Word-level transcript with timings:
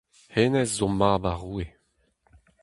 Hennezh 0.33 0.75
zo 0.77 0.87
mab 0.99 1.23
ar 1.31 1.37
roue. 1.41 1.65